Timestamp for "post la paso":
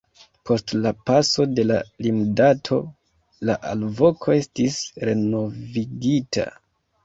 0.49-1.45